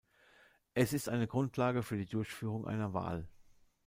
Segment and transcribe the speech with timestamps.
[0.73, 3.27] Es ist eine Grundlage für die Durchführung einer Wahl.